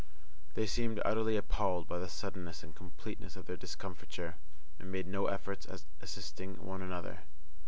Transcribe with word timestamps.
They 0.55 0.65
seemed 0.65 0.99
utterly 1.05 1.37
appalled 1.37 1.87
by 1.87 1.99
the 1.99 2.09
suddenness 2.09 2.63
and 2.63 2.73
completeness 2.75 3.35
of 3.35 3.45
their 3.45 3.55
discomfiture, 3.55 4.33
and 4.79 4.91
made 4.91 5.05
no 5.05 5.27
efforts 5.27 5.67
at 5.67 5.85
assisting 6.01 6.65
one 6.65 6.81
another. 6.81 7.19